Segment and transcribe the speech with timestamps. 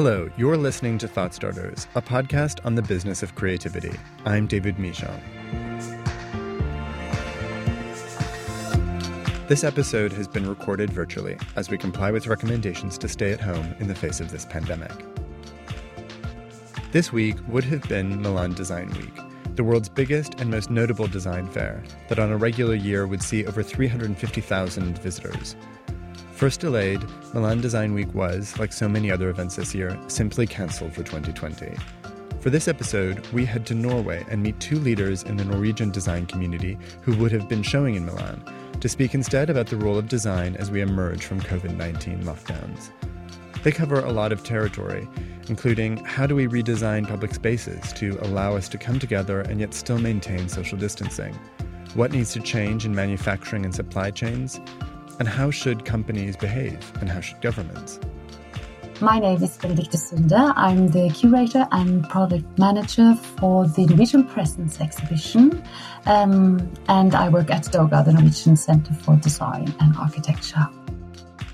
[0.00, 3.90] Hello, you're listening to Thought Starters, a podcast on the business of creativity.
[4.24, 5.20] I'm David Michon.
[9.48, 13.74] This episode has been recorded virtually as we comply with recommendations to stay at home
[13.80, 14.92] in the face of this pandemic.
[16.92, 19.18] This week would have been Milan Design Week,
[19.56, 23.44] the world's biggest and most notable design fair that on a regular year would see
[23.46, 25.56] over 350,000 visitors.
[26.38, 27.02] First delayed,
[27.34, 31.74] Milan Design Week was, like so many other events this year, simply cancelled for 2020.
[32.38, 36.26] For this episode, we head to Norway and meet two leaders in the Norwegian design
[36.26, 38.40] community who would have been showing in Milan,
[38.78, 42.90] to speak instead about the role of design as we emerge from COVID 19 lockdowns.
[43.64, 45.08] They cover a lot of territory,
[45.48, 49.74] including how do we redesign public spaces to allow us to come together and yet
[49.74, 51.34] still maintain social distancing?
[51.94, 54.60] What needs to change in manufacturing and supply chains?
[55.18, 57.98] And how should companies behave and how should governments?
[59.00, 60.52] My name is Benedicte Sunde.
[60.56, 65.62] I'm the curator and product manager for the Norwegian Presence exhibition.
[66.06, 70.68] Um, and I work at DOGA, the Norwegian Center for Design and Architecture.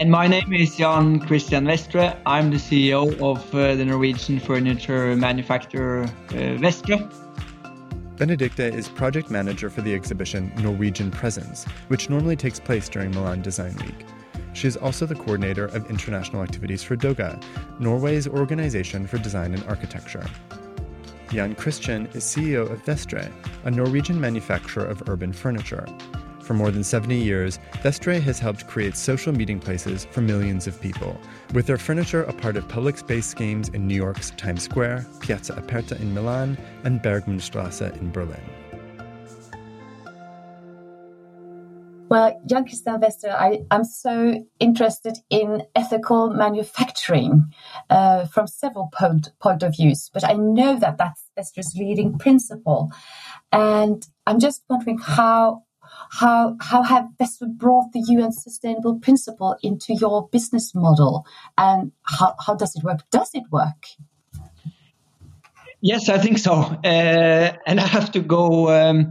[0.01, 2.17] And my name is Jan Christian Vestre.
[2.27, 7.11] I'm the CEO of uh, the Norwegian furniture manufacturer uh, Vestre.
[8.17, 13.43] Benedicte is project manager for the exhibition Norwegian Presence, which normally takes place during Milan
[13.43, 14.07] Design Week.
[14.53, 17.43] She is also the coordinator of international activities for DOGA,
[17.81, 20.25] Norway's organization for design and architecture.
[21.31, 23.33] Jan Christian is CEO of Vestre,
[23.65, 25.85] a Norwegian manufacturer of urban furniture.
[26.45, 30.79] For more than 70 years, Vestre has helped create social meeting places for millions of
[30.79, 31.19] people,
[31.55, 35.55] with their furniture a part of public space schemes in New York's Times Square, Piazza
[35.55, 38.43] Aperta in Milan, and Bergmannstrasse in Berlin.
[42.11, 47.53] Well, Jan Christian Vestre, I, am so interested in ethical manufacturing
[47.89, 52.93] uh, from several point, point of views, but I know that that's Vestre's leading principle.
[53.51, 55.64] And I'm just wondering how
[56.19, 61.27] how how have Vestre brought the UN Sustainable Principle into your business model,
[61.59, 63.01] and how, how does it work?
[63.11, 63.87] Does it work?
[65.81, 68.69] Yes, I think so, uh, and I have to go.
[68.71, 69.11] Um,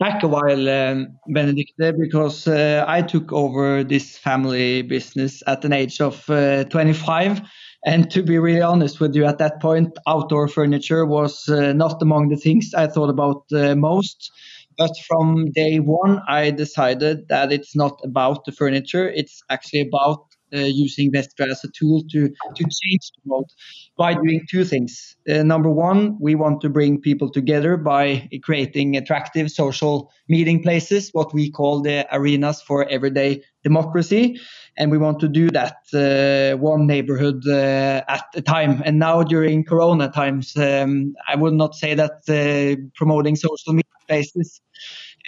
[0.00, 5.72] back a while, um, Benedicte, because uh, I took over this family business at an
[5.72, 7.42] age of uh, 25.
[7.86, 12.00] And to be really honest with you, at that point, outdoor furniture was uh, not
[12.02, 14.32] among the things I thought about uh, most.
[14.76, 20.26] But from day one, I decided that it's not about the furniture, it's actually about
[20.54, 23.50] uh, using Vestre as a tool to, to change the world
[23.96, 25.16] by doing two things.
[25.28, 31.10] Uh, number one, we want to bring people together by creating attractive social meeting places,
[31.12, 34.38] what we call the arenas for everyday democracy.
[34.76, 38.82] And we want to do that uh, one neighborhood uh, at a time.
[38.84, 43.93] And now during Corona times, um, I would not say that uh, promoting social meeting
[44.06, 44.60] places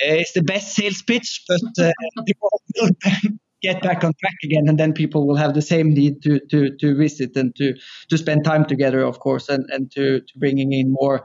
[0.04, 1.60] is the best sales pitch, but
[2.26, 2.50] people
[2.80, 2.90] will
[3.62, 6.76] get back on track again, and then people will have the same need to to
[6.76, 7.74] to visit and to
[8.08, 11.24] to spend time together, of course, and and to to bringing in more.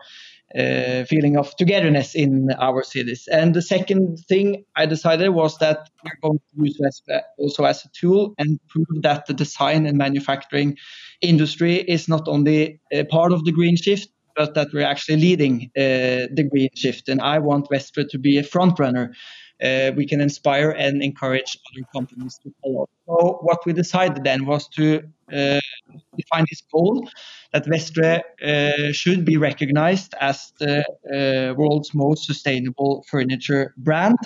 [0.53, 3.25] Uh, feeling of togetherness in our cities.
[3.31, 7.85] And the second thing I decided was that we're going to use it also as
[7.85, 10.75] a tool and prove that the design and manufacturing
[11.22, 15.72] industry is not only a part of the green shift, but that we're actually leading
[15.78, 17.09] uh, the green shift.
[17.09, 19.14] And I want Vestre to be a front runner
[19.62, 22.90] uh, we can inspire and encourage other companies to follow.
[23.06, 25.59] So what we decided then was to uh,
[26.18, 27.08] define this goal
[27.53, 30.84] that Vestre uh, should be recognized as the
[31.14, 34.18] uh, world's most sustainable furniture brand.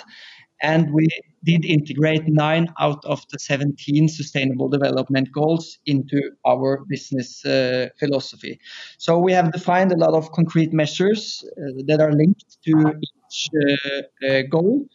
[0.62, 1.08] And we
[1.46, 8.58] did integrate nine out of the 17 sustainable development goals into our business uh, philosophy.
[8.98, 14.50] So we have defined a lot of concrete measures uh, that are linked to each
[14.50, 14.86] goal.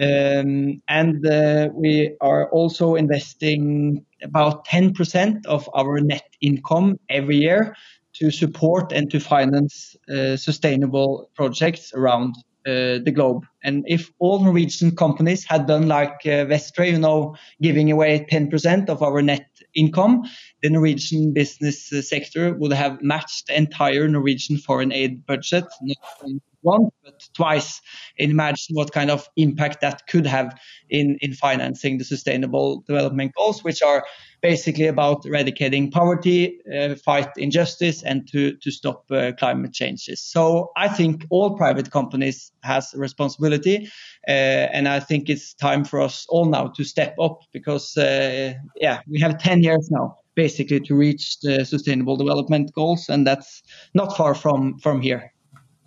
[0.00, 7.76] Um, and uh, we are also investing about 10% of our net income every year
[8.14, 12.34] to support and to finance uh, sustainable projects around
[12.66, 13.44] uh, the globe.
[13.64, 18.88] And if all Norwegian companies had done like uh, Vestre, you know, giving away 10%
[18.88, 20.22] of our net income,
[20.62, 26.32] the Norwegian business uh, sector would have matched the entire Norwegian foreign aid budget, not
[26.62, 27.80] once but twice.
[28.18, 30.58] Imagine what kind of impact that could have
[30.90, 34.04] in, in financing the sustainable development goals, which are
[34.42, 40.20] basically about eradicating poverty, uh, fight injustice, and to, to stop uh, climate changes.
[40.20, 43.88] So I think all private companies has a responsibility.
[44.28, 44.30] Uh,
[44.72, 49.00] and I think it's time for us all now to step up because, uh, yeah,
[49.08, 53.62] we have 10 years now basically to reach the sustainable development goals and that's
[53.94, 55.31] not far from from here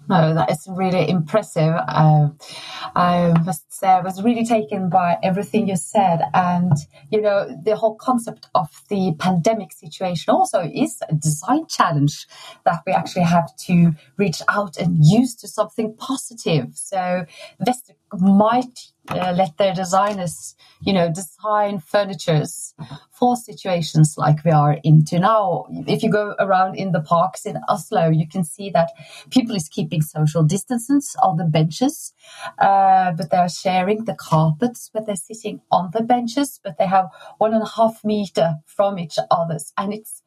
[0.10, 1.74] no, that is really impressive.
[1.78, 6.22] I must say, I was really taken by everything you said.
[6.34, 6.74] And,
[7.12, 12.28] you know, the whole concept of the pandemic situation also is a design challenge
[12.66, 16.70] that we actually have to reach out and use to something positive.
[16.76, 17.26] So,
[17.60, 18.80] Vestre might
[19.10, 22.74] uh, let their designers, you know, design furnitures
[23.12, 25.66] for situations like we are into now.
[25.88, 28.92] If you go around in the parks in Oslo, you can see that
[29.30, 32.14] people is keeping social distances on the benches,
[32.60, 37.10] uh, but they're sharing the carpets, but they're sitting on the benches, but they have
[37.38, 40.24] one and a half meter from each others, and it's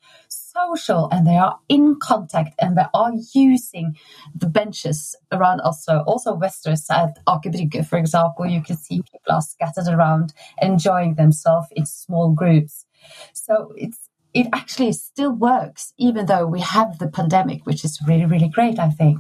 [0.67, 3.97] social and they are in contact and they are using
[4.35, 6.03] the benches around Oslo.
[6.07, 11.69] Also, Westeros at Aker for example, you can see people are scattered around enjoying themselves
[11.73, 12.85] in small groups.
[13.33, 18.27] So it's it actually still works, even though we have the pandemic, which is really,
[18.27, 19.19] really great, I think.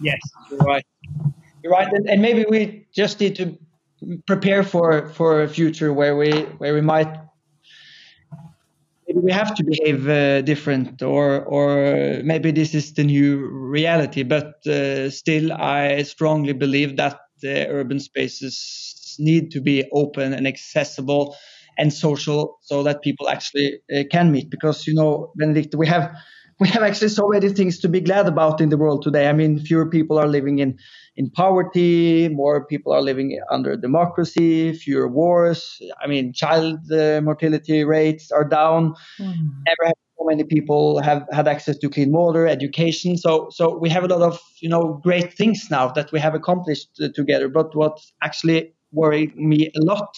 [0.00, 0.18] Yes,
[0.50, 0.84] you're right.
[1.62, 3.56] You're right, and, and maybe we just need to
[4.26, 7.08] prepare for for a future where we where we might
[9.14, 14.66] we have to behave uh, different or or maybe this is the new reality but
[14.66, 21.36] uh, still i strongly believe that the urban spaces need to be open and accessible
[21.78, 26.10] and social so that people actually uh, can meet because you know Benedicte we have
[26.60, 29.28] we have actually so many things to be glad about in the world today.
[29.28, 30.78] I mean, fewer people are living in,
[31.16, 35.80] in poverty, more people are living under democracy, fewer wars.
[36.02, 38.94] I mean, child uh, mortality rates are down.
[39.18, 39.48] Mm.
[39.66, 43.16] Never have so many people have had access to clean water, education.
[43.16, 46.34] So, so we have a lot of you know great things now that we have
[46.34, 47.48] accomplished uh, together.
[47.48, 50.14] But what actually worried me a lot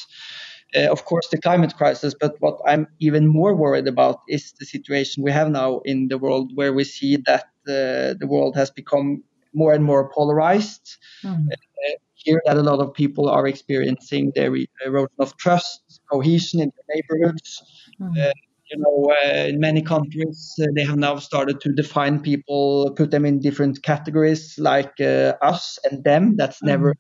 [0.76, 4.64] uh, of course, the climate crisis, but what I'm even more worried about is the
[4.64, 8.70] situation we have now in the world where we see that uh, the world has
[8.70, 9.22] become
[9.54, 10.96] more and more polarized.
[11.22, 11.46] Mm.
[11.52, 16.72] Uh, here, that a lot of people are experiencing the erosion of trust, cohesion in
[16.74, 17.62] their neighborhoods.
[18.00, 18.32] Mm.
[18.70, 23.10] you know, uh, in many countries, uh, they have now started to define people, put
[23.10, 26.36] them in different categories like uh, us and them.
[26.36, 26.68] That's mm.
[26.68, 26.94] never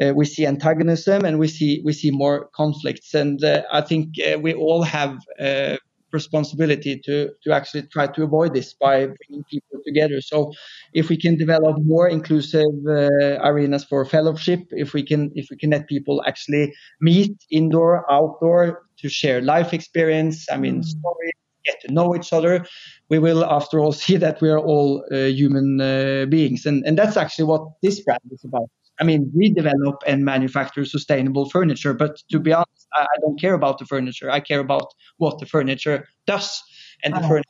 [0.00, 3.14] uh, we see antagonism and we see we see more conflicts.
[3.14, 5.76] And uh, I think uh, we all have uh,
[6.12, 10.20] responsibility to to actually try to avoid this by bringing people together.
[10.20, 10.52] So
[10.92, 15.56] if we can develop more inclusive uh, arenas for fellowship, if we can if we
[15.56, 20.84] can let people actually meet indoor, outdoor to share life experience, I mean mm.
[20.84, 22.64] stories get to know each other,
[23.08, 26.66] we will, after all, see that we are all uh, human uh, beings.
[26.66, 28.70] And, and that's actually what this brand is about.
[29.00, 33.40] I mean, we develop and manufacture sustainable furniture, but to be honest, I, I don't
[33.40, 34.30] care about the furniture.
[34.30, 36.62] I care about what the furniture does,
[37.02, 37.28] and the oh.
[37.28, 37.46] furniture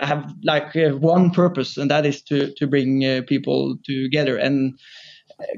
[0.00, 4.36] have like uh, one purpose, and that is to to bring uh, people together.
[4.36, 4.78] And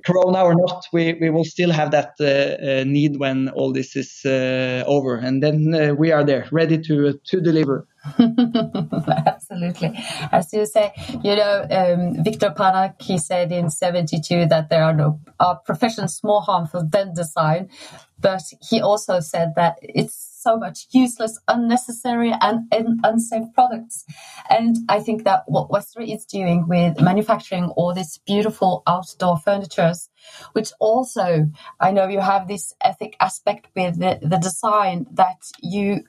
[0.04, 3.94] Corona or not, we, we will still have that uh, uh, need when all this
[3.94, 7.86] is uh, over, and then we are there, ready to to deliver.
[9.26, 9.92] Absolutely.
[10.32, 10.92] As you say,
[11.22, 16.20] you know, um, Victor Papanek, he said in 72 that there are no are professions
[16.24, 17.68] more harmful than design.
[18.20, 22.68] But he also said that it's so much useless, unnecessary, and,
[23.04, 24.04] unsafe products.
[24.48, 30.08] And I think that what Vestre is doing with manufacturing all these beautiful outdoor furnitures,
[30.52, 31.46] which also,
[31.80, 36.04] I know you have this ethic aspect with the, the design that you,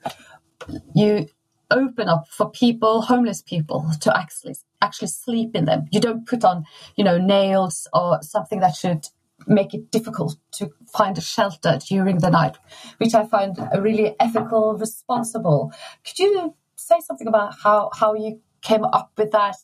[0.94, 1.28] you
[1.70, 5.86] open up for people, homeless people, to actually actually sleep in them.
[5.90, 6.64] You don't put on,
[6.96, 9.06] you know, nails or something that should
[9.50, 12.56] make it difficult to find a shelter during the night,
[12.98, 15.72] which I find a really ethical, responsible.
[16.04, 19.56] Could you say something about how how you came up with that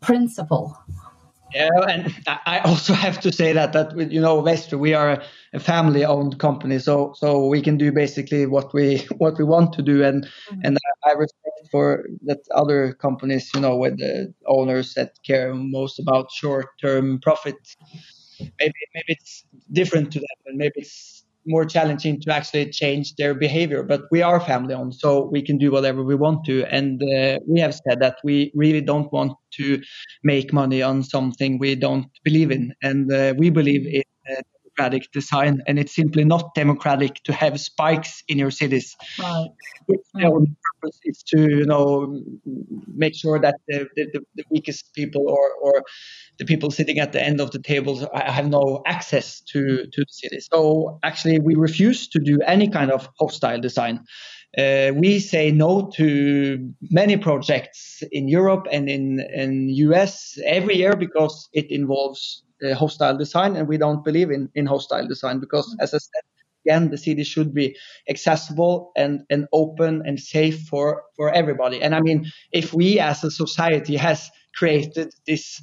[0.00, 0.76] principle?
[1.54, 2.14] Yeah, and
[2.46, 5.22] I also have to say that that you know Vestre, we are
[5.52, 9.82] a family-owned company, so so we can do basically what we what we want to
[9.82, 10.60] do, and mm-hmm.
[10.64, 15.98] and I respect for that other companies, you know, with the owners that care most
[15.98, 17.56] about short-term profit.
[18.58, 23.34] Maybe maybe it's different to that, and maybe it's more challenging to actually change their
[23.34, 23.82] behavior.
[23.82, 26.64] But we are family owned, so we can do whatever we want to.
[26.66, 29.80] And uh, we have said that we really don't want to
[30.22, 32.74] make money on something we don't believe in.
[32.82, 34.02] And uh, we believe in
[34.80, 38.96] democratic design, and it's simply not democratic to have spikes in your cities.
[39.18, 39.48] Right.
[39.86, 42.22] Which, purpose is to you know
[42.94, 45.82] make sure that the, the, the weakest people or, or
[46.38, 50.12] the people sitting at the end of the tables have no access to, to the
[50.12, 50.40] city.
[50.40, 54.00] So actually, we refuse to do any kind of hostile design.
[54.56, 60.96] Uh, we say no to many projects in Europe and in in US every year
[60.96, 65.76] because it involves uh, hostile design, and we don't believe in in hostile design because,
[65.80, 66.24] as I said,
[66.64, 67.76] again, the city should be
[68.08, 71.82] accessible and, and open and safe for, for everybody.
[71.82, 75.60] And I mean, if we as a society has created this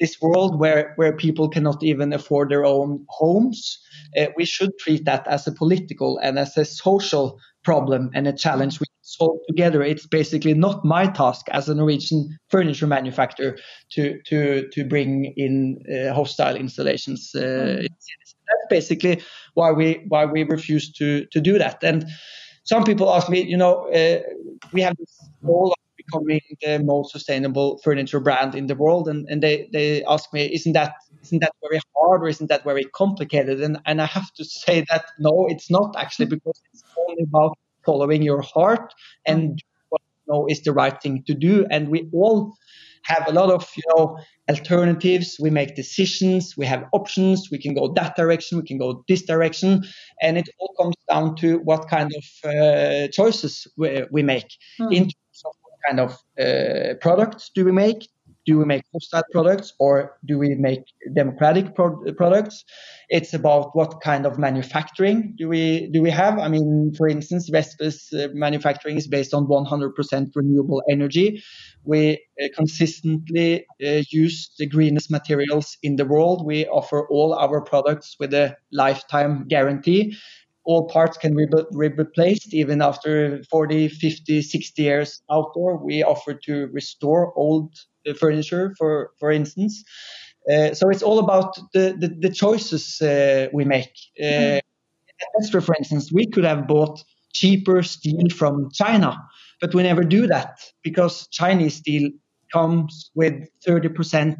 [0.00, 3.78] this world where, where people cannot even afford their own homes,
[4.18, 8.32] uh, we should treat that as a political and as a social problem and a
[8.32, 9.82] challenge we solve together.
[9.82, 13.58] It's basically not my task as a Norwegian furniture manufacturer
[13.92, 17.32] to to to bring in uh, hostile installations.
[17.34, 17.82] Uh, mm.
[17.82, 19.22] That's basically
[19.54, 21.82] why we why we refuse to to do that.
[21.82, 22.06] And
[22.64, 24.20] some people ask me, you know, uh,
[24.72, 29.28] we have this goal of becoming the most sustainable furniture brand in the world, and,
[29.28, 32.84] and they they ask me, isn't that isn't that very hard or isn't that very
[32.84, 33.60] complicated?
[33.60, 37.58] And and I have to say that no, it's not actually because it's only about
[37.84, 38.92] following your heart
[39.26, 41.66] and what you know is the right thing to do.
[41.70, 42.54] And we all
[43.04, 45.36] have a lot of you know alternatives.
[45.40, 46.56] We make decisions.
[46.56, 47.48] We have options.
[47.50, 48.58] We can go that direction.
[48.58, 49.84] We can go this direction.
[50.20, 54.48] And it all comes down to what kind of uh, choices we, we make.
[54.80, 54.92] Mm.
[54.92, 55.18] in terms of what
[55.86, 58.08] kind of uh, products do we make
[58.46, 60.82] do we make hostile products or do we make
[61.14, 62.64] democratic pro- products?
[63.08, 66.38] It's about what kind of manufacturing do we do we have?
[66.38, 71.42] I mean, for instance, Vestre's uh, manufacturing is based on 100% renewable energy.
[71.84, 76.46] We uh, consistently uh, use the greenest materials in the world.
[76.46, 80.16] We offer all our products with a lifetime guarantee
[80.64, 85.82] all parts can be re- replaced even after 40, 50, 60 years outdoor.
[85.84, 87.74] We offer to restore old
[88.18, 89.84] furniture, for for instance.
[90.50, 93.92] Uh, so it's all about the the, the choices uh, we make.
[94.20, 94.60] Uh, mm.
[95.38, 99.16] Extra, for instance, we could have bought cheaper steel from China,
[99.60, 102.10] but we never do that because Chinese steel
[102.52, 103.34] comes with
[103.66, 104.36] 30%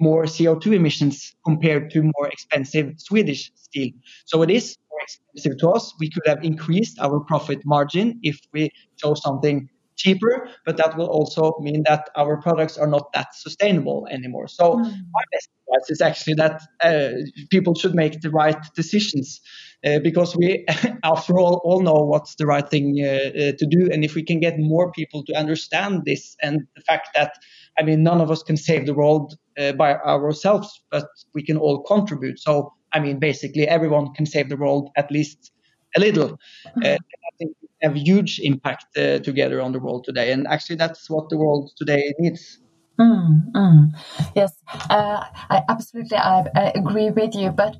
[0.00, 3.90] more CO2 emissions compared to more expensive Swedish steel.
[4.24, 5.94] So it is more expensive to us.
[5.98, 9.68] We could have increased our profit margin if we chose something
[10.00, 14.48] cheaper, but that will also mean that our products are not that sustainable anymore.
[14.48, 14.84] So mm.
[14.84, 17.10] my best advice is actually that uh,
[17.50, 19.40] people should make the right decisions
[19.84, 20.66] uh, because we,
[21.04, 23.90] after all, all know what's the right thing uh, uh, to do.
[23.92, 27.32] And if we can get more people to understand this and the fact that,
[27.78, 31.56] I mean, none of us can save the world uh, by ourselves, but we can
[31.56, 32.40] all contribute.
[32.40, 35.52] So, I mean, basically everyone can save the world at least
[35.96, 36.30] a little.
[36.66, 36.82] Mm-hmm.
[36.82, 40.32] Uh, I think have huge impact uh, together on the world today.
[40.32, 42.58] And actually, that's what the world today needs.
[42.98, 43.88] Mm, mm.
[44.34, 44.52] Yes,
[44.90, 47.50] uh, I absolutely I, I, agree with you.
[47.50, 47.76] But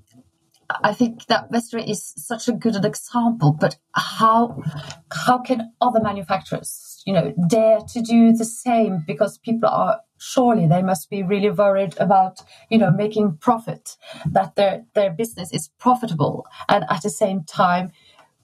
[0.83, 3.55] I think that Vestre is such a good example.
[3.61, 4.63] But how
[5.27, 9.05] how can other manufacturers, you know, dare to do the same?
[9.07, 13.97] Because people are surely they must be really worried about, you know, making profit,
[14.31, 17.91] that their their business is profitable, and at the same time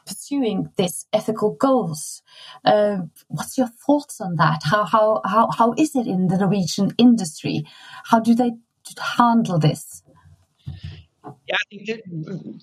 [0.06, 2.22] pursuing these ethical goals.
[2.64, 4.60] Uh, what's your thoughts on that?
[4.64, 7.64] How, how, how, how is it in the Norwegian industry?
[8.04, 8.52] How do they
[9.18, 10.04] handle this?
[11.48, 12.62] Yeah, I think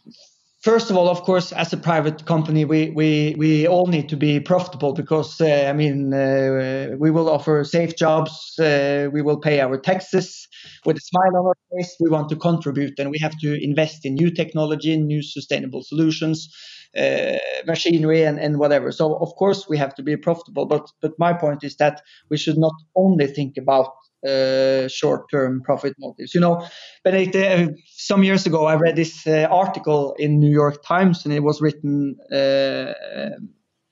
[0.63, 4.17] first of all, of course, as a private company, we we, we all need to
[4.17, 9.39] be profitable because uh, I mean uh, we will offer safe jobs, uh, we will
[9.39, 10.47] pay our taxes
[10.85, 11.95] with a smile on our face.
[11.99, 16.49] We want to contribute, and we have to invest in new technology, new sustainable solutions.
[16.95, 18.91] Uh, machinery and, and whatever.
[18.91, 22.37] So of course we have to be profitable, but but my point is that we
[22.37, 23.87] should not only think about
[24.27, 26.33] uh, short-term profit motives.
[26.33, 26.65] You know,
[27.03, 31.33] but uh, some years ago I read this uh, article in New York Times, and
[31.33, 32.17] it was written.
[32.31, 32.93] Uh,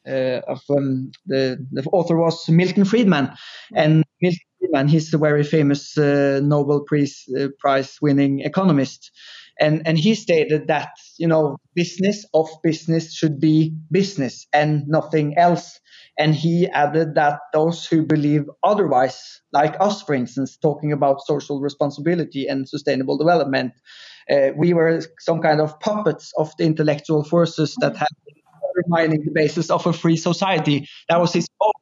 [0.07, 3.29] uh, of um, the the author was Milton Friedman,
[3.75, 7.25] and Milton Friedman he's a very famous Nobel Prize
[7.59, 9.11] Prize winning economist,
[9.61, 15.37] and and he stated that you know business of business should be business and nothing
[15.37, 15.79] else.
[16.19, 21.61] And he added that those who believe otherwise like us for instance talking about social
[21.61, 23.73] responsibility and sustainable development
[24.29, 29.23] uh, we were some kind of puppets of the intellectual forces that have been undermining
[29.25, 30.87] the basis of a free society.
[31.09, 31.73] That was his quote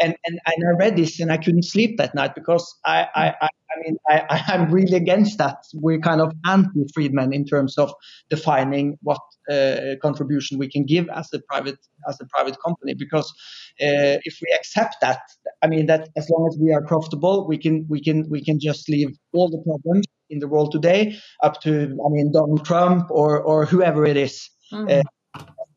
[0.00, 3.28] and, and, and I read this and I couldn't sleep that night because I, I,
[3.28, 3.48] I, I
[3.82, 5.56] mean, I, I'm really against that.
[5.74, 7.92] We're kind of anti Friedman in terms of
[8.28, 9.20] defining what
[9.50, 12.94] uh, contribution we can give as a private, as a private company.
[12.94, 13.30] Because
[13.80, 15.20] uh, if we accept that,
[15.62, 18.58] I mean, that as long as we are profitable, we can, we can, we can
[18.60, 23.10] just leave all the problems in the world today up to, I mean, Donald Trump
[23.10, 24.48] or, or whoever it is.
[24.72, 25.00] Mm.
[25.00, 25.02] Uh,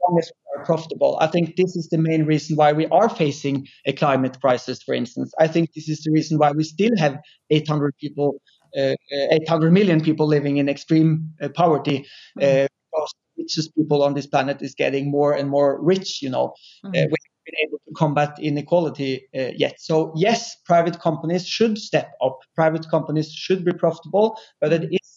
[0.07, 1.17] long as we are profitable.
[1.21, 4.93] I think this is the main reason why we are facing a climate crisis, for
[4.93, 5.33] instance.
[5.39, 7.17] I think this is the reason why we still have
[7.49, 8.41] 800 people,
[8.77, 12.05] uh, 800 million people living in extreme uh, poverty.
[12.41, 16.53] Uh, because richest people on this planet is getting more and more rich, you know.
[16.85, 16.91] Mm-hmm.
[16.93, 19.75] we haven't been able to combat inequality uh, yet.
[19.79, 22.39] So yes, private companies should step up.
[22.55, 25.12] Private companies should be profitable, but it is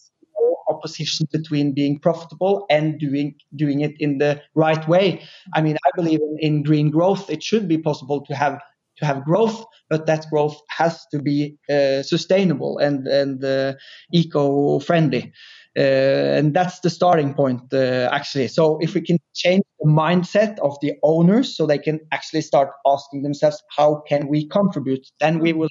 [0.69, 5.21] opposition between being profitable and doing doing it in the right way.
[5.53, 7.29] I mean, I believe in, in green growth.
[7.29, 8.59] It should be possible to have
[8.97, 13.73] to have growth, but that growth has to be uh, sustainable and and uh,
[14.11, 15.33] eco friendly.
[15.77, 18.47] Uh, and that's the starting point, uh, actually.
[18.47, 22.69] So if we can change the mindset of the owners, so they can actually start
[22.87, 25.05] asking themselves, how can we contribute?
[25.19, 25.69] Then we will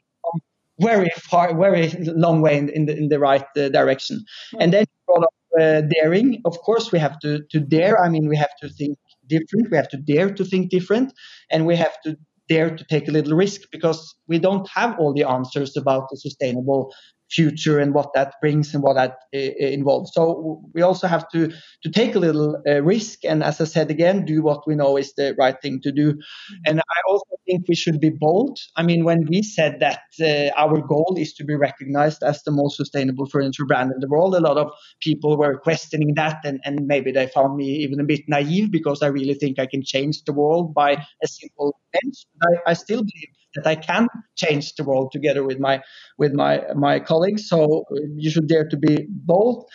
[0.81, 4.25] very far, very long way in, in the in the right uh, direction.
[4.61, 6.41] And then brought up uh, daring.
[6.45, 8.03] Of course, we have to to dare.
[8.03, 9.71] I mean, we have to think different.
[9.71, 11.13] We have to dare to think different,
[11.51, 12.17] and we have to
[12.49, 16.17] dare to take a little risk because we don't have all the answers about the
[16.17, 16.93] sustainable
[17.31, 20.13] future and what that brings and what that uh, involves.
[20.15, 21.53] So we also have to
[21.83, 24.97] to take a little uh, risk and, as I said again, do what we know
[24.97, 26.19] is the right thing to do.
[26.67, 28.59] And I also think we should be bold.
[28.77, 32.51] I mean, when we said that uh, our goal is to be recognized as the
[32.51, 36.61] most sustainable furniture brand in the world, a lot of people were questioning that, and,
[36.65, 39.83] and maybe they found me even a bit naive because I really think I can
[39.83, 40.93] change the world by
[41.23, 42.17] a simple bench.
[42.43, 45.83] I, I still believe that I can change the world together with my
[46.19, 47.49] with my my colleagues.
[47.49, 47.85] So
[48.17, 49.69] you should dare to be bold.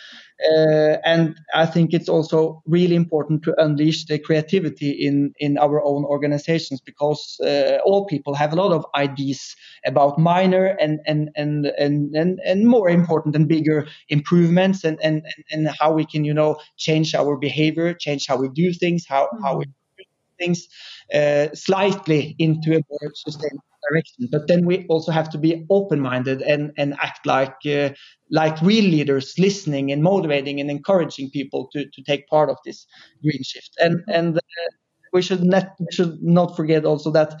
[0.50, 5.80] Uh, and I think it's also really important to unleash the creativity in, in our
[5.84, 9.54] own organizations because uh, all people have a lot of ideas
[9.86, 15.22] about minor and, and, and, and, and, and more important and bigger improvements and, and,
[15.52, 19.28] and how we can, you know, change our behavior, change how we do things, how,
[19.44, 19.66] how we
[20.42, 20.66] things
[21.14, 24.28] uh, slightly into a more sustainable direction.
[24.30, 27.90] But then we also have to be open-minded and, and act like uh,
[28.30, 32.86] like real leaders, listening and motivating and encouraging people to, to take part of this
[33.22, 33.70] green shift.
[33.78, 34.70] And and uh,
[35.12, 37.34] we should not should not forget also that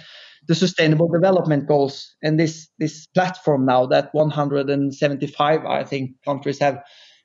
[0.48, 6.82] the sustainable development goals and this this platform now that 175 I think countries have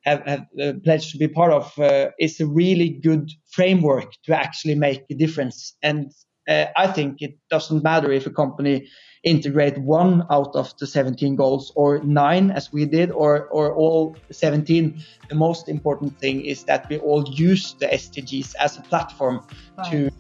[0.08, 4.36] have, have uh, pledged to be part of uh, is a really good framework to
[4.36, 5.76] actually make a difference.
[5.84, 6.12] And
[6.48, 8.88] uh, I think it doesn't matter if a company
[9.24, 14.16] integrate one out of the 17 goals or nine as we did or, or all
[14.32, 19.44] 17 the most important thing is that we all use the sdgs as a platform
[19.78, 19.92] right.
[19.92, 20.12] to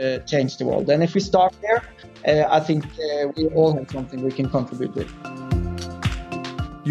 [0.00, 1.82] uh, change the world and if we start there
[2.28, 5.49] uh, i think uh, we all have something we can contribute with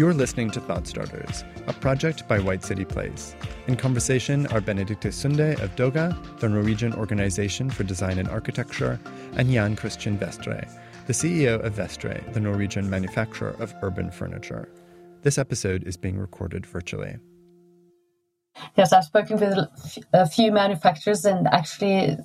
[0.00, 3.36] you're listening to Thought Starters, a project by White City Place.
[3.66, 8.98] In conversation are Benedicte Sunde of Doga, the Norwegian Organization for Design and Architecture,
[9.36, 10.66] and Jan Christian Vestre,
[11.06, 14.72] the CEO of Vestre, the Norwegian manufacturer of urban furniture.
[15.20, 17.18] This episode is being recorded virtually.
[18.76, 19.58] Yes, I've spoken with
[20.12, 22.16] a few manufacturers, and actually,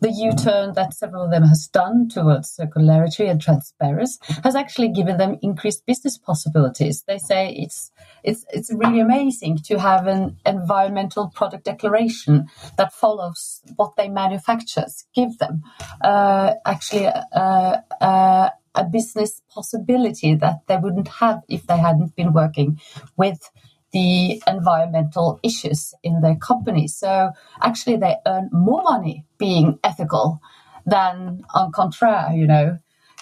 [0.00, 4.88] the U turn that several of them has done towards circularity and transparency has actually
[4.88, 7.04] given them increased business possibilities.
[7.06, 7.90] They say it's
[8.24, 14.86] it's it's really amazing to have an environmental product declaration that follows what they manufacture,
[15.14, 15.62] give them
[16.02, 22.32] uh, actually uh, uh, a business possibility that they wouldn't have if they hadn't been
[22.32, 22.80] working
[23.16, 23.50] with
[23.96, 26.86] the environmental issues in their company.
[26.86, 27.30] So
[27.62, 30.38] actually, they earn more money being ethical
[30.84, 32.78] than on contrary, you know.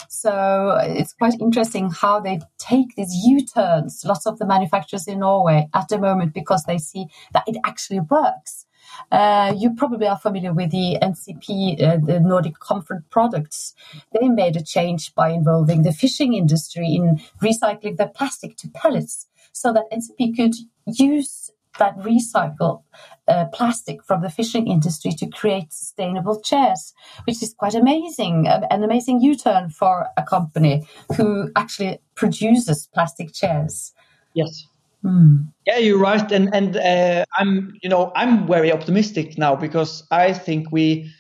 [0.09, 5.69] So it's quite interesting how they take these U-turns, lots of the manufacturers in Norway
[5.73, 8.67] at the moment, because they see that it actually works.
[9.11, 13.75] Uh, you probably are familiar with the NCP, uh, the Nordic Comfort Products.
[14.13, 19.27] They made a change by involving the fishing industry in recycling the plastic to pellets
[19.55, 20.55] so that NCP could
[20.87, 22.83] use that recycled
[23.27, 26.93] uh, plastic from the fishing industry to create sustainable chairs,
[27.25, 30.87] which is quite amazing, an amazing U-turn for a company
[31.17, 33.93] who actually produces plastic chairs.
[34.35, 34.67] Yes.
[35.05, 35.49] Mm.
[35.67, 40.33] Yeah, you're right, and and uh, I'm you know I'm very optimistic now because I
[40.33, 41.13] think we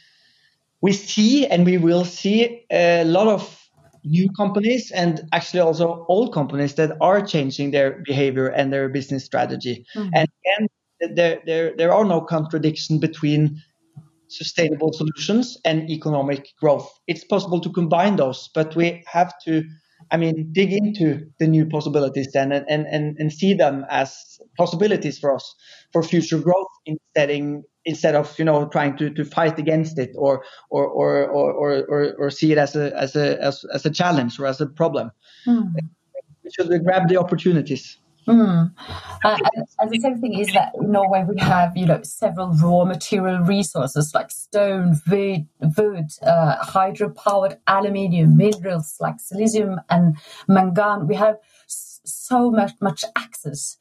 [0.80, 3.63] we see and we will see a lot of
[4.04, 9.24] new companies and actually also old companies that are changing their behavior and their business
[9.24, 9.84] strategy.
[9.96, 10.10] Mm-hmm.
[10.14, 10.68] And again,
[11.16, 13.62] there, there, there are no contradiction between
[14.28, 16.90] sustainable solutions and economic growth.
[17.06, 19.62] It's possible to combine those, but we have to,
[20.10, 24.38] I mean, dig into the new possibilities then and, and, and, and see them as
[24.56, 25.54] possibilities for us
[25.92, 27.30] for future growth instead,
[27.84, 32.14] instead of you know trying to, to fight against it or or, or, or, or,
[32.18, 35.10] or see it as a as a as, as a challenge or as a problem.
[35.46, 35.72] Mm.
[36.42, 37.98] We should grab the opportunities.
[38.26, 38.72] Mm.
[39.22, 42.52] Uh, and, and, the same thing is that in Norway we have, you know, several
[42.52, 50.16] raw material resources like stone, wood, wood uh, hydropowered aluminium, minerals like silicium and
[50.48, 51.06] mangan.
[51.06, 53.76] We have so much much access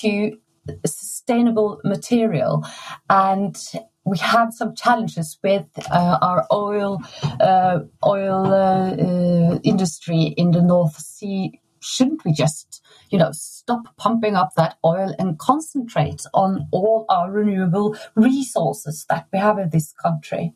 [0.00, 0.38] to
[0.86, 2.66] sustainable material,
[3.08, 3.56] and
[4.04, 7.00] we have some challenges with uh, our oil
[7.40, 11.60] uh, oil uh, uh, industry in the North Sea.
[11.80, 12.82] Shouldn't we just
[13.14, 19.28] you know, stop pumping up that oil and concentrate on all our renewable resources that
[19.32, 20.52] we have in this country?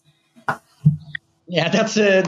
[1.46, 2.24] Yeah, that's a.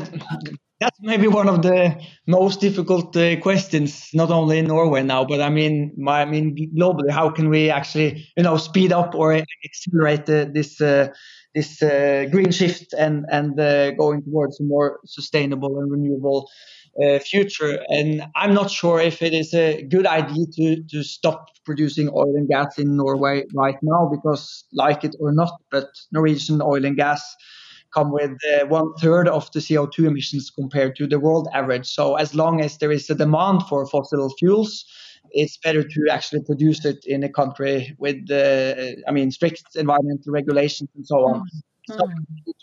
[0.80, 5.42] That's maybe one of the most difficult uh, questions, not only in Norway now, but
[5.42, 7.10] I mean, my, I mean globally.
[7.10, 11.08] How can we actually, you know, speed up or accelerate this uh,
[11.54, 16.48] this uh, green shift and and uh, going towards a more sustainable and renewable
[17.04, 17.84] uh, future.
[17.88, 22.34] And I'm not sure if it is a good idea to, to stop producing oil
[22.36, 26.96] and gas in Norway right now, because like it or not, but Norwegian oil and
[26.96, 27.22] gas
[27.94, 31.86] come with uh, one third of the CO2 emissions compared to the world average.
[31.86, 34.84] So as long as there is a demand for fossil fuels,
[35.32, 40.32] it's better to actually produce it in a country with, uh, I mean, strict environmental
[40.32, 41.40] regulations and so on.
[41.40, 41.96] Mm.
[41.96, 42.54] So to,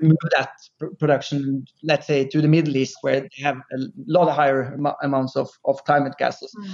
[0.00, 4.28] move that pr- production, let's say, to the Middle East, where they have a lot
[4.28, 6.54] of higher am- amounts of, of climate gases.
[6.58, 6.68] Mm.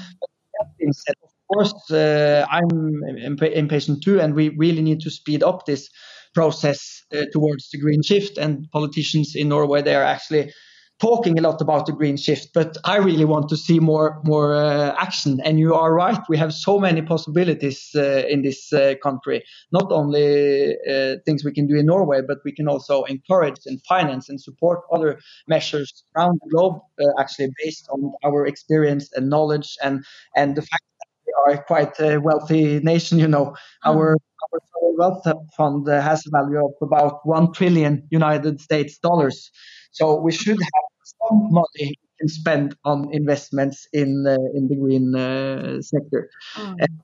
[0.58, 5.10] That being said, of course, uh, I'm imp- impatient too, and we really need to
[5.10, 5.90] speed up this
[6.34, 8.38] process uh, towards the green shift.
[8.38, 10.52] And politicians in Norway, they are actually
[11.00, 14.54] talking a lot about the green shift, but I really want to see more more
[14.54, 15.40] uh, action.
[15.44, 19.44] And you are right, we have so many possibilities uh, in this uh, country.
[19.72, 23.80] Not only uh, things we can do in Norway, but we can also encourage and
[23.88, 25.18] finance and support other
[25.48, 30.04] measures around the globe, uh, actually based on our experience and knowledge and
[30.36, 33.18] and the fact that we are quite a wealthy nation.
[33.18, 34.16] You know, mm.
[34.54, 39.50] Our our wealth fund has a value of about one trillion United States dollars.
[39.92, 40.88] So we should have
[41.28, 46.30] some money can spend on investments in uh, in the green uh, sector.
[46.56, 46.76] Mm.
[46.78, 47.00] And,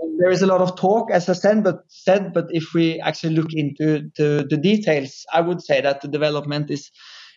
[0.00, 3.00] and there is a lot of talk, as I said, but said, but if we
[3.00, 6.90] actually look into the, the details, I would say that the development is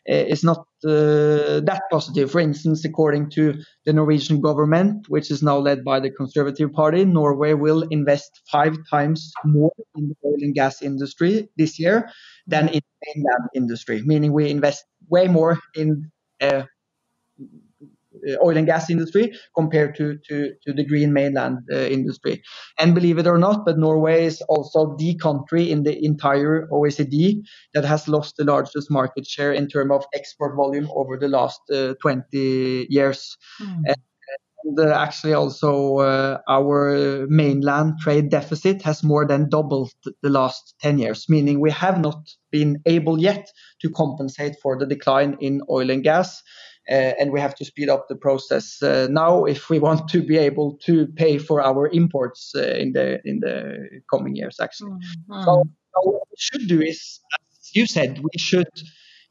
[0.08, 2.32] is not uh, that positive.
[2.32, 7.06] For instance, according to the Norwegian government, which is now led by the Conservative Party,
[7.06, 12.10] Norway will invest five times more in the oil and gas industry this year
[12.48, 16.10] than in the mainland industry, meaning we invest way more in
[16.42, 16.64] uh,
[18.44, 22.42] oil and gas industry compared to, to, to the green mainland uh, industry.
[22.78, 27.42] And believe it or not, but Norway is also the country in the entire OECD
[27.74, 31.62] that has lost the largest market share in terms of export volume over the last
[31.74, 33.38] uh, 20 years.
[33.62, 33.84] Mm.
[33.88, 33.98] And,
[34.80, 40.98] uh, actually also uh, our mainland trade deficit has more than doubled the last 10
[40.98, 43.48] years, meaning we have not been able yet
[43.82, 46.42] to compensate for the decline in oil and gas.
[46.90, 50.22] Uh, and we have to speed up the process uh, now if we want to
[50.22, 54.58] be able to pay for our imports uh, in the in the coming years.
[54.62, 55.44] Actually, mm-hmm.
[55.44, 57.20] so, so, what we should do is,
[57.62, 58.70] as you said, we should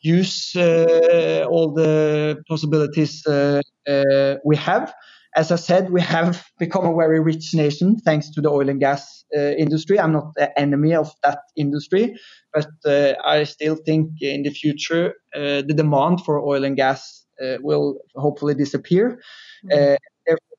[0.03, 4.93] use uh, all the possibilities uh, uh, we have.
[5.35, 8.81] As I said, we have become a very rich nation thanks to the oil and
[8.81, 10.01] gas industry.
[10.01, 12.17] I'm not an enemy of that industry,
[12.55, 17.26] but I still think in the future the demand for oil and gas uh,
[17.61, 19.21] will hopefully disappear.
[19.65, 19.95] Mm-hmm.
[19.95, 19.97] Uh,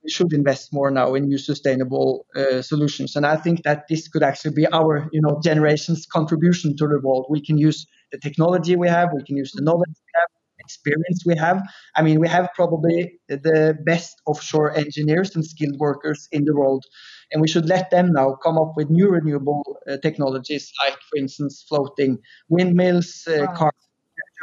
[0.08, 3.18] we should invest more now in new sustainable uh, solutions.
[3.18, 7.00] And I think that this could actually be our, you know, generation's contribution to the
[7.04, 7.26] world.
[7.30, 11.24] We can use the technology we have, we can use the knowledge we have, experience
[11.26, 11.62] we have.
[11.98, 16.86] I mean, we have probably the best offshore engineers and skilled workers in the world.
[17.34, 21.18] And we should let them now come up with new renewable uh, technologies, like, for
[21.18, 23.72] instance, floating windmills, uh, wow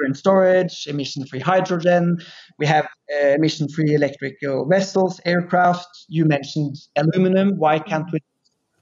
[0.01, 2.19] and storage, emission-free hydrogen.
[2.59, 5.89] We have uh, emission-free electrical vessels, aircraft.
[6.09, 7.59] You mentioned aluminum.
[7.59, 8.19] Why can't we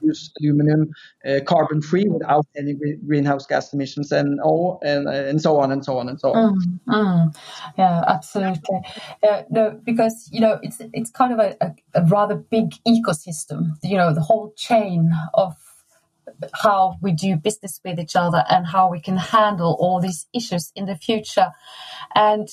[0.02, 0.90] use aluminum
[1.26, 2.74] uh, carbon-free without any
[3.06, 6.56] greenhouse gas emissions and all and, and so on and so on and so on.
[6.56, 7.36] Mm, mm.
[7.78, 8.80] Yeah, absolutely.
[9.22, 13.76] Uh, no, because you know it's it's kind of a, a, a rather big ecosystem.
[13.82, 15.54] You know, the whole chain of
[16.62, 20.72] how we do business with each other and how we can handle all these issues
[20.74, 21.48] in the future.
[22.14, 22.48] And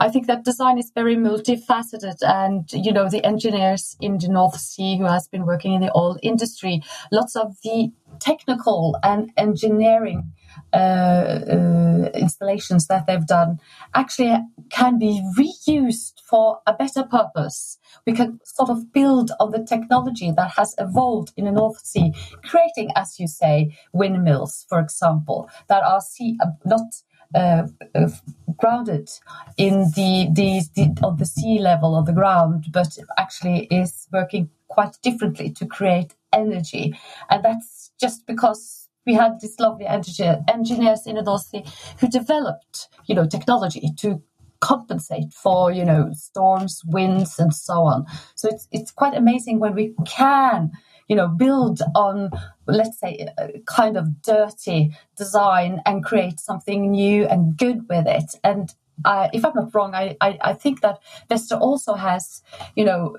[0.00, 4.58] I think that design is very multifaceted, and you know the engineers in the North
[4.58, 10.32] Sea who has been working in the oil industry, lots of the technical and engineering
[10.72, 13.58] uh, uh, installations that they've done
[13.94, 14.36] actually
[14.70, 17.78] can be reused for a better purpose.
[18.06, 22.12] We can sort of build on the technology that has evolved in the North Sea,
[22.44, 26.94] creating, as you say, windmills, for example, that are sea, uh, not
[27.34, 28.08] uh, uh,
[28.56, 29.10] grounded
[29.56, 34.48] in the, the, the on the sea level of the ground, but actually is working
[34.68, 36.94] quite differently to create energy,
[37.30, 41.64] and that's just because we had these lovely engineers in the
[42.00, 44.22] who developed, you know, technology to
[44.60, 48.06] compensate for, you know, storms, winds, and so on.
[48.34, 50.72] So it's it's quite amazing when we can
[51.08, 52.30] you know, build on,
[52.66, 58.36] let's say, a kind of dirty design and create something new and good with it.
[58.42, 58.72] And
[59.04, 62.42] uh, if I'm not wrong, I, I, I think that Vestre also has,
[62.74, 63.16] you know,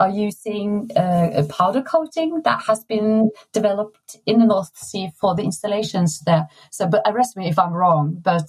[0.00, 5.34] are using uh, a powder coating that has been developed in the North Sea for
[5.34, 6.48] the installations there.
[6.70, 8.48] So, but arrest me if I'm wrong, but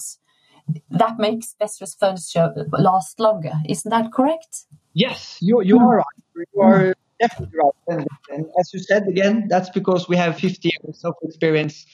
[0.90, 3.54] that makes Vestre's furniture last longer.
[3.68, 4.66] Isn't that correct?
[4.94, 6.46] Yes, you, you are right.
[6.54, 7.72] You are definitely right.
[7.88, 11.86] And, and, as you said again, that's because we have 50 years of experience.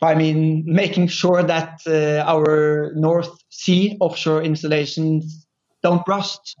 [0.00, 5.47] I mean, making sure that uh, our North Sea offshore installations
[5.82, 6.56] don't rust.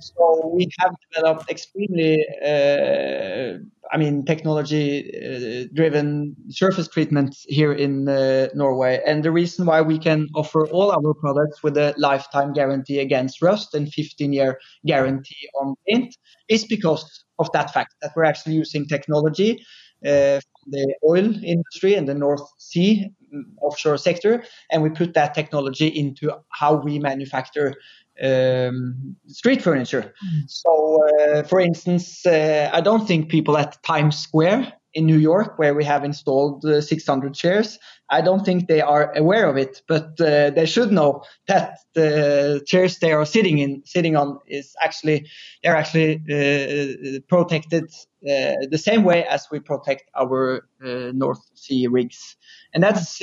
[0.00, 3.58] So we have developed extremely, uh,
[3.92, 9.00] I mean, technology-driven uh, surface treatment here in uh, Norway.
[9.06, 13.42] And the reason why we can offer all our products with a lifetime guarantee against
[13.42, 16.16] rust and 15-year guarantee on paint
[16.48, 19.62] is because of that fact that we're actually using technology
[20.04, 25.14] uh, from the oil industry and the North Sea mm, offshore sector, and we put
[25.14, 27.74] that technology into how we manufacture
[28.22, 30.14] um, street furniture.
[30.24, 30.48] Mm.
[30.48, 35.58] So, uh, for instance, uh, I don't think people at Times Square in New York,
[35.58, 39.82] where we have installed uh, 600 chairs, I don't think they are aware of it,
[39.86, 44.74] but uh, they should know that the chairs they are sitting in, sitting on, is
[44.80, 45.26] actually
[45.62, 52.36] they're actually uh, protected uh, the same way as we protect our North Sea rigs,
[52.72, 53.20] and that's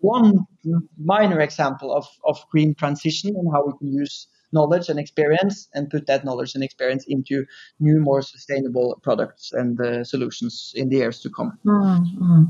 [0.00, 0.46] one
[0.98, 5.90] minor example of, of green transition and how we can use knowledge and experience and
[5.90, 7.44] put that knowledge and experience into
[7.80, 11.58] new, more sustainable products and uh, solutions in the years to come.
[11.64, 12.44] Mm-hmm.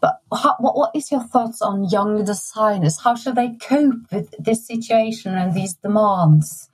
[0.00, 3.00] But how, what, what is your thoughts on young designers?
[3.02, 6.68] How should they cope with this situation and these demands?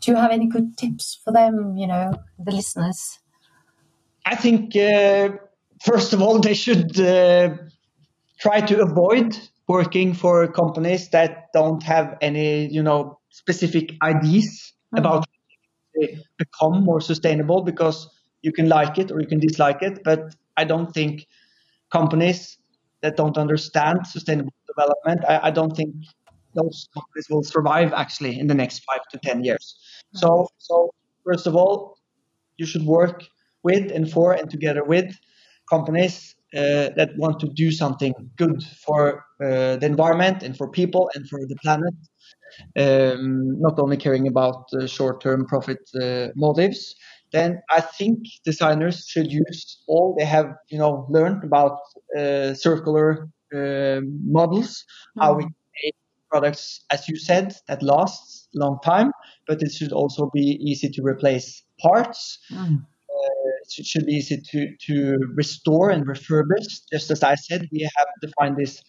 [0.00, 3.18] Do you have any good tips for them, you know, the listeners?
[4.24, 5.30] I think, uh,
[5.82, 7.56] first of all, they should uh,
[8.38, 9.36] try to avoid
[9.70, 14.98] working for companies that don't have any, you know, specific ideas mm-hmm.
[14.98, 15.24] about
[16.38, 18.08] become more sustainable because
[18.42, 20.02] you can like it or you can dislike it.
[20.02, 21.28] But I don't think
[21.92, 22.58] companies
[23.02, 25.94] that don't understand sustainable development, I, I don't think
[26.54, 29.76] those companies will survive actually in the next five to ten years.
[29.76, 30.18] Mm-hmm.
[30.18, 30.90] So, so
[31.24, 31.96] first of all,
[32.56, 33.22] you should work
[33.62, 35.16] with and for and together with
[35.68, 41.10] companies uh, that want to do something good for uh, the environment and for people
[41.14, 41.94] and for the planet
[42.76, 46.94] um, not only caring about uh, short-term profit uh, motives,
[47.32, 51.78] then I think designers should use all they have, you know, learned about
[52.16, 54.84] uh, circular um, models,
[55.16, 55.22] mm.
[55.22, 55.94] how we make
[56.30, 59.12] products, as you said, that lasts a long time,
[59.46, 62.38] but it should also be easy to replace parts.
[62.52, 62.84] Mm.
[63.78, 66.80] Uh, it should be easy to, to restore and refurbish.
[66.92, 68.82] Just as I said, we have defined this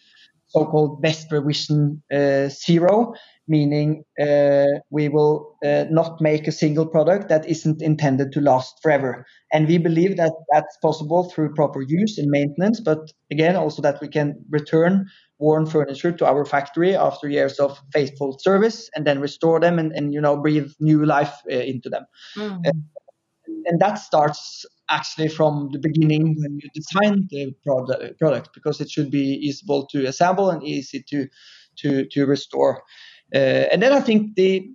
[0.48, 3.13] so-called best revision uh, zero,
[3.48, 8.74] meaning uh, we will uh, not make a single product that isn't intended to last
[8.82, 9.26] forever.
[9.54, 13.00] And we believe that that's possible through proper use and maintenance, but
[13.32, 15.06] again, also that we can return
[15.39, 19.91] worn furniture to our factory after years of faithful service and then restore them and,
[19.94, 22.06] and you know, breathe new life uh, into them.
[22.38, 22.62] Mm.
[23.65, 28.89] And that starts actually from the beginning when you design the product, product because it
[28.89, 31.28] should be easy to assemble and easy to,
[31.78, 32.84] to, to restore.
[33.34, 34.69] Uh, and then I think the,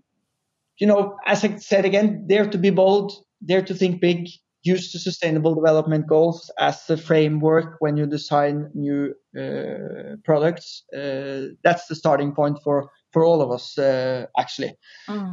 [0.79, 3.13] you know, as I said again, dare to be bold,
[3.45, 4.29] dare to think big,
[4.63, 10.83] use the sustainable development goals as the framework when you design new uh, products.
[10.95, 14.75] Uh, that's the starting point for for all of us, uh, actually.
[15.09, 15.33] Mm.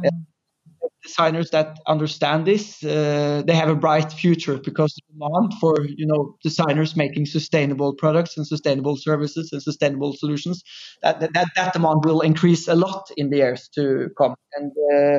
[1.04, 6.06] Designers that understand this, uh, they have a bright future because the demand for you
[6.06, 10.62] know designers making sustainable products and sustainable services and sustainable solutions
[11.02, 14.34] that that, that demand will increase a lot in the years to come.
[14.56, 15.18] And uh,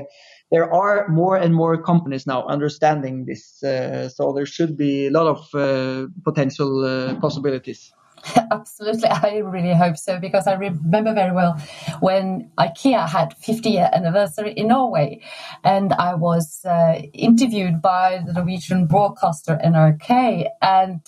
[0.52, 5.12] there are more and more companies now understanding this, uh, so there should be a
[5.12, 7.92] lot of uh, potential uh, possibilities.
[8.52, 11.60] Absolutely, I really hope so because I remember very well
[12.00, 15.22] when IKEA had 50 year anniversary in Norway,
[15.64, 21.02] and I was uh, interviewed by the Norwegian broadcaster NRK, and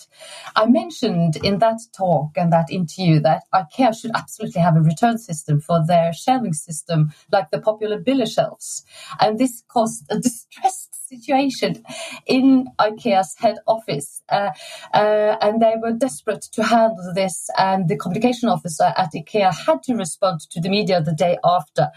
[0.54, 5.18] I mentioned in that talk and that interview that IKEA should absolutely have a return
[5.18, 8.84] system for their shelving system, like the popular Billy shelves,
[9.20, 11.84] and this caused a distress situation
[12.26, 14.50] in IKEA's head office, uh,
[14.94, 17.48] uh, and they were desperate to handle this.
[17.56, 21.88] And the communication officer at IKEA had to respond to the media the day after,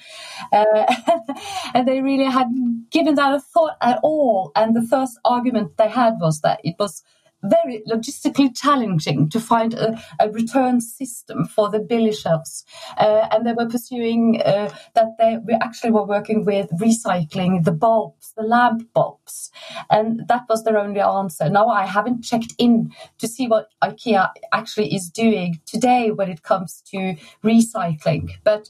[0.53, 0.95] uh,
[1.73, 4.51] and they really hadn't given that a thought at all.
[4.55, 7.03] And the first argument they had was that it was
[7.43, 12.65] very logistically challenging to find a, a return system for the billy shelves.
[12.97, 17.71] Uh, and they were pursuing uh, that they we actually were working with recycling the
[17.71, 19.51] bulbs, the lamp bulbs.
[19.89, 21.49] And that was their only answer.
[21.49, 26.43] Now I haven't checked in to see what IKEA actually is doing today when it
[26.43, 28.69] comes to recycling, but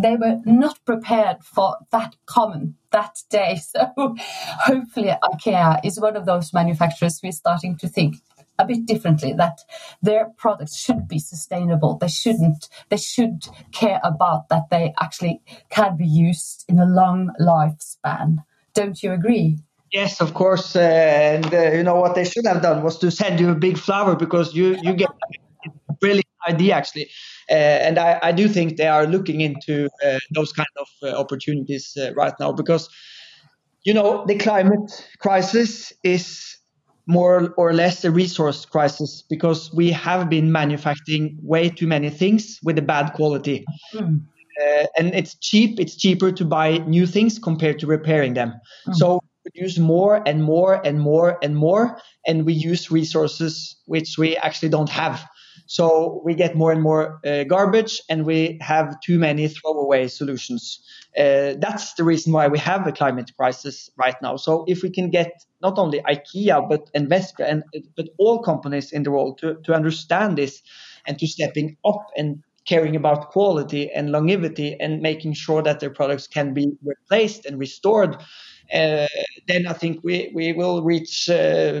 [0.00, 3.60] they were not prepared for that comment that day.
[3.70, 4.16] So
[4.64, 8.16] hopefully IKEA is one of those manufacturers we're starting to think
[8.58, 9.60] a bit differently that
[10.02, 11.96] their products should be sustainable.
[11.96, 17.30] They shouldn't they should care about that they actually can be used in a long
[17.40, 18.44] lifespan.
[18.74, 19.58] Don't you agree?
[19.92, 23.10] Yes of course uh, and uh, you know what they should have done was to
[23.10, 25.10] send you a big flower because you you get
[25.88, 27.10] a brilliant idea actually
[27.50, 31.96] and I, I, do think they are looking into uh, those kind of uh, opportunities
[32.16, 32.88] right now because,
[33.84, 36.50] you know, the climate crisis is
[37.06, 42.60] more or less a resource crisis because we have been manufacturing way too many things
[42.62, 43.64] with a bad quality.
[43.92, 44.22] Mm.
[44.60, 48.54] Uh, and it's cheap, it's cheaper to buy new things compared to repairing them.
[48.86, 48.94] Mm.
[48.94, 54.16] So we use more and more and more and more, and we use resources which
[54.18, 55.26] we actually don't have.
[55.70, 60.80] So we get more and more uh, garbage and we have too many throwaway solutions.
[61.16, 64.34] Uh, that's the reason why we have a climate crisis right now.
[64.34, 65.30] So if we can get
[65.62, 67.62] not only IKEA but Investor and
[67.96, 70.60] but all companies in the world to, to understand this
[71.06, 75.90] and to stepping up and caring about quality and longevity and making sure that their
[75.90, 78.16] products can be replaced and restored,
[78.74, 79.06] uh,
[79.46, 81.80] then I think we, we will reach, uh,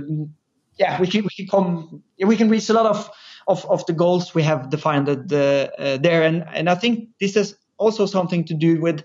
[0.78, 3.10] yeah, we can, we can come, we can reach a lot of
[3.46, 6.22] of, of the goals we have defined uh, uh, there.
[6.22, 9.02] And, and I think this has also something to do with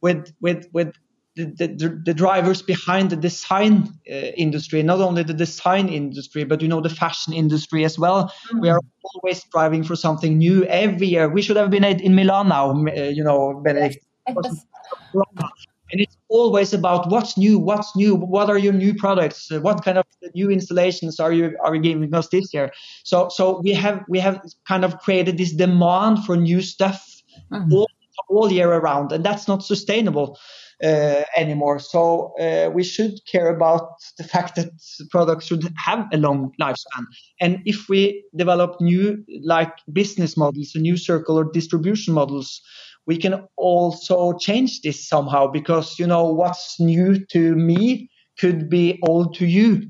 [0.00, 0.94] with with with
[1.34, 6.60] the, the, the drivers behind the design uh, industry, not only the design industry, but
[6.60, 8.24] you know the fashion industry as well.
[8.24, 8.60] Mm-hmm.
[8.60, 8.80] We are
[9.14, 11.28] always striving for something new every year.
[11.28, 14.02] We should have been in Milan now, uh, you know, Benedicte.
[14.28, 19.60] Yes and it's always about what's new, what's new, what are your new products, uh,
[19.60, 22.72] what kind of new installations are you are you giving us this year?
[23.04, 27.06] So so we have we have kind of created this demand for new stuff
[27.52, 27.72] mm-hmm.
[27.72, 27.88] all,
[28.28, 30.38] all year around, and that's not sustainable.
[30.82, 31.78] Uh, anymore.
[31.78, 34.70] So uh, we should care about the fact that
[35.12, 37.04] products should have a long lifespan.
[37.40, 42.60] And if we develop new like business models, a new circular distribution models,
[43.06, 48.98] we can also change this somehow because you know what's new to me could be
[49.06, 49.82] old to you.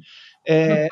[0.48, 0.88] Uh,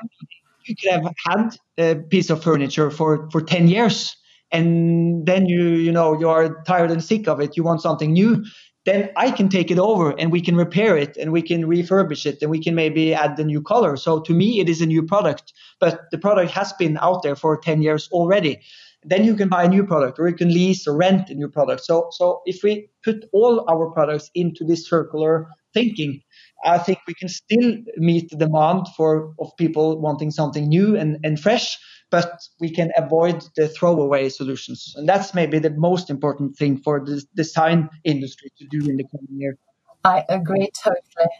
[0.64, 4.16] you could have had a piece of furniture for, for 10 years
[4.52, 7.56] and then you you know you are tired and sick of it.
[7.56, 8.44] You want something new.
[8.86, 12.24] Then i can take it over and we can repair it and we can refurbish
[12.24, 13.96] it and we can maybe add the new color.
[13.96, 17.36] So to me it is a new product but the product has been out there
[17.36, 18.60] for 10 years already
[19.02, 21.48] then you can buy a new product or you can lease or rent a new
[21.48, 21.84] product.
[21.84, 26.20] So, so if we put all our products into this circular thinking,
[26.64, 31.18] I think we can still meet the demand for of people wanting something new and,
[31.24, 31.78] and fresh,
[32.10, 34.92] but we can avoid the throwaway solutions.
[34.96, 39.04] And that's maybe the most important thing for the design industry to do in the
[39.04, 39.56] coming year.
[40.04, 41.30] I agree totally.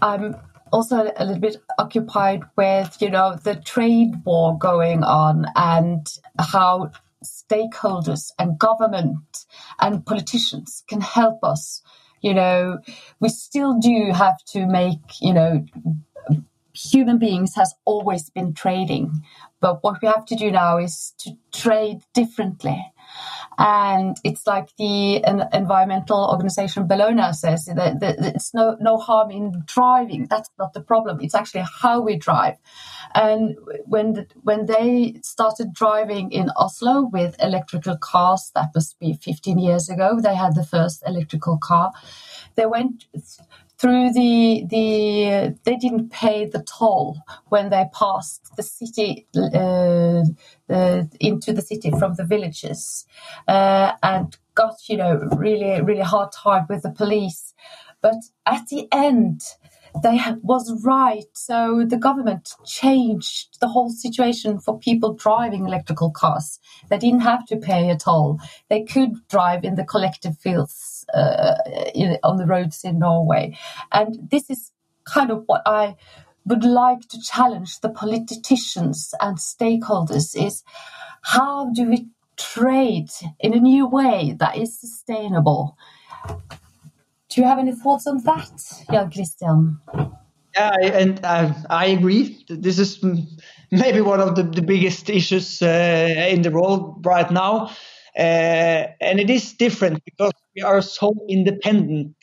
[0.00, 0.36] I'm
[0.74, 6.04] also a little bit occupied with, you know, the trade war going on and
[6.40, 6.90] how
[7.24, 9.46] stakeholders and government
[9.80, 11.80] and politicians can help us.
[12.22, 12.78] You know,
[13.20, 15.64] we still do have to make, you know,
[16.74, 19.22] human beings has always been trading,
[19.60, 22.84] but what we have to do now is to trade differently.
[23.58, 30.26] And it's like the environmental organization Bellona says that, it's no, no harm in driving.
[30.28, 31.20] That's not the problem.
[31.20, 32.56] It's actually how we drive.
[33.14, 39.14] And when, the, when they started driving in Oslo with electrical cars, that must be
[39.14, 41.92] 15 years ago, they had the first electrical car.
[42.56, 43.04] They went
[43.84, 47.18] through the the they didn't pay the toll
[47.50, 50.22] when they passed the city uh,
[50.72, 53.04] uh, into the city from the villages
[53.46, 57.52] uh, and got you know really really hard time with the police.
[58.00, 58.16] But
[58.46, 59.42] at the end
[60.02, 61.24] they was right.
[61.32, 66.58] So the government changed the whole situation for people driving electrical cars.
[66.90, 68.40] They didn't have to pay a toll.
[68.68, 71.56] They could drive in the collective fields uh,
[71.94, 73.56] in, on the roads in Norway.
[73.92, 74.72] And this is
[75.04, 75.96] kind of what I
[76.44, 80.62] would like to challenge the politicians and stakeholders is
[81.22, 85.76] how do we trade in a new way that is sustainable?
[87.34, 88.62] Do you have any thoughts on that,
[88.92, 89.80] Jan Christian?
[90.54, 92.44] Yeah, and uh, I agree.
[92.48, 93.04] This is
[93.72, 97.72] maybe one of the, the biggest issues uh, in the world right now.
[98.16, 102.14] Uh, and it is different because we are so independent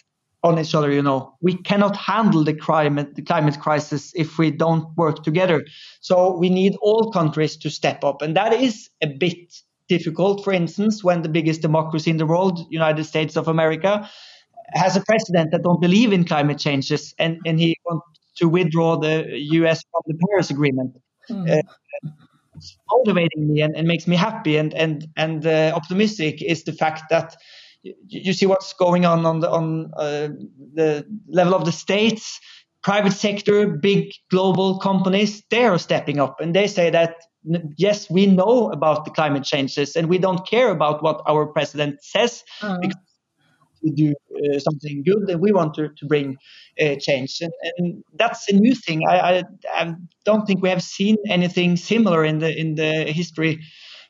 [0.43, 0.89] on each other.
[0.89, 5.65] You know, we cannot handle the climate the climate crisis if we don't work together.
[5.99, 9.53] So we need all countries to step up, and that is a bit
[9.89, 10.45] difficult.
[10.45, 14.09] For instance, when the biggest democracy in the world, United States of America,
[14.73, 18.05] has a president that don't believe in climate changes and, and he wants
[18.37, 19.25] to withdraw the
[19.59, 20.95] US from the Paris Agreement.
[21.29, 21.59] Mm.
[21.59, 21.61] Uh,
[22.91, 27.03] motivating me and, and, makes me happy and and and uh, optimistic is the fact
[27.09, 27.35] that
[27.81, 30.29] you, you, see what's going on on the on uh,
[30.73, 32.39] the level of the states,
[32.83, 35.43] private sector, big global companies.
[35.49, 37.15] They are stepping up and they say that
[37.77, 42.03] yes, we know about the climate changes and we don't care about what our president
[42.03, 42.79] says mm.
[42.81, 42.97] because
[43.83, 46.37] to do uh, something good and we want to, to bring
[46.81, 47.39] uh, change.
[47.41, 49.01] And, and, that's a new thing.
[49.07, 49.93] I, I, I,
[50.25, 53.59] don't think we have seen anything similar in the in the history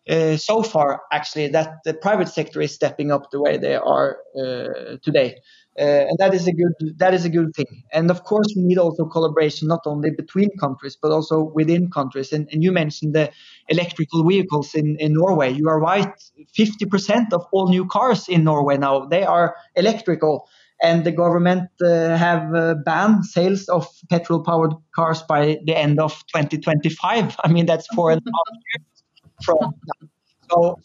[0.09, 1.01] uh, so far.
[1.11, 5.38] Actually, that the private sector is stepping up the way they are uh, today.
[5.80, 7.84] Uh, and that is a good that is a good thing.
[7.93, 12.34] And of course, we need also collaboration not only between countries but also within countries.
[12.34, 13.32] And, and you mentioned the
[13.69, 15.51] electrical vehicles in, in Norway.
[15.53, 16.11] You are right.
[16.53, 20.47] Fifty percent of all new cars in Norway now they are electrical.
[20.84, 26.11] And the government uh, have uh, banned sales of petrol-powered cars by the end of
[26.34, 27.38] 2025.
[27.43, 29.03] I mean, that's four and a half years
[29.45, 30.11] from now.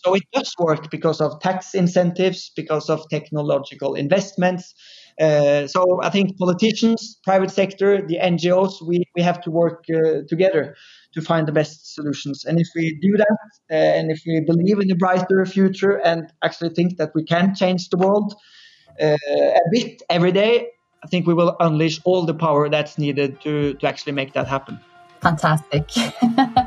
[0.05, 4.75] So, it does work because of tax incentives, because of technological investments.
[5.21, 10.23] Uh, so I think politicians, private sector, the NGOs, we, we have to work uh,
[10.29, 10.77] together
[11.15, 12.45] to find the best solutions.
[12.45, 13.39] And if we do that,
[13.71, 17.55] uh, and if we believe in a brighter future and actually think that we can
[17.55, 18.35] change the world
[19.01, 20.69] uh, a bit every day,
[21.03, 24.49] I think we will unleash all the power that's needed to, to actually make that
[24.49, 24.79] happen.
[25.23, 25.91] Fantastic.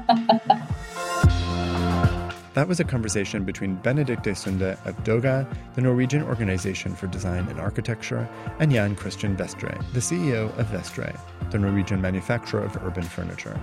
[2.60, 7.58] That was a conversation between Benedicte Sunde at Doga, the Norwegian Organization for Design and
[7.58, 8.28] Architecture,
[8.60, 11.18] and Jan Christian Vestre, the CEO of Vestre,
[11.52, 13.58] the Norwegian manufacturer of urban furniture.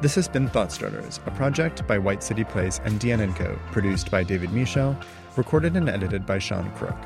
[0.00, 4.10] This has been Thought Starters, a project by White City Place and DN Co., produced
[4.10, 4.98] by David Michel,
[5.36, 6.96] recorded and edited by Sean Crook.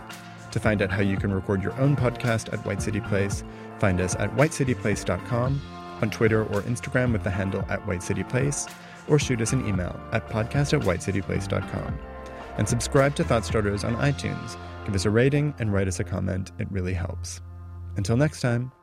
[0.52, 3.42] To find out how you can record your own podcast at White City Place,
[3.80, 5.60] find us at whitecityplace.com,
[6.02, 8.68] on Twitter or Instagram with the handle at White City Place,
[9.10, 11.98] or shoot us an email at podcast at whitecityplace.com.
[12.56, 14.56] And subscribe to Thought Starters on iTunes.
[14.86, 16.52] Give us a rating and write us a comment.
[16.58, 17.40] It really helps.
[17.96, 18.79] Until next time.